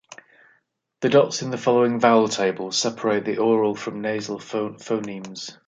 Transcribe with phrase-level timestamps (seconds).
[1.01, 5.55] The dots in the following vowel table separate the oral from nasal phonemes.